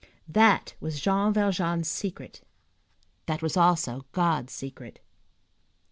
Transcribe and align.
That 0.27 0.73
was 0.79 0.99
Jean 0.99 1.31
Valjean's 1.31 1.87
secret; 1.87 2.41
that 3.27 3.43
was 3.43 3.55
also 3.55 4.07
God's 4.13 4.51
secret. 4.51 4.99